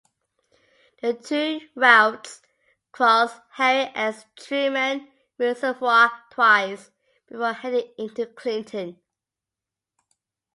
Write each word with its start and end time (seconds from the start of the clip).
The 1.03 1.13
two 1.13 1.59
routes 1.75 2.41
cross 2.91 3.37
Harry 3.51 3.91
S. 3.93 4.25
Truman 4.35 5.07
Reservoir 5.37 6.11
twice 6.31 6.89
before 7.27 7.53
heading 7.53 7.93
into 7.99 8.25
Clinton. 8.25 8.99